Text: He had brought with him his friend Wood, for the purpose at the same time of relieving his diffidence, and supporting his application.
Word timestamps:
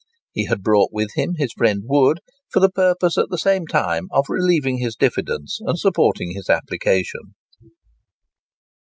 He 0.31 0.45
had 0.47 0.63
brought 0.63 0.91
with 0.91 1.13
him 1.13 1.35
his 1.37 1.53
friend 1.53 1.83
Wood, 1.85 2.21
for 2.49 2.59
the 2.59 2.71
purpose 2.71 3.19
at 3.19 3.29
the 3.29 3.37
same 3.37 3.67
time 3.67 4.07
of 4.09 4.25
relieving 4.29 4.79
his 4.79 4.95
diffidence, 4.95 5.59
and 5.63 5.77
supporting 5.77 6.31
his 6.31 6.49
application. 6.49 7.35